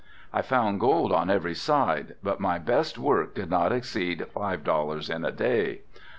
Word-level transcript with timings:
I 0.33 0.41
found 0.41 0.79
gold 0.79 1.11
on 1.11 1.29
every 1.29 1.53
side 1.53 2.15
but 2.23 2.39
my 2.39 2.57
best 2.57 2.97
work 2.97 3.35
did 3.35 3.51
not 3.51 3.71
exceed 3.71 4.25
five 4.33 4.63
dollars 4.63 5.11
in 5.11 5.23
a 5.23 5.31
day. 5.31 5.81